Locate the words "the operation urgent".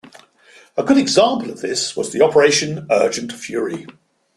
2.11-3.31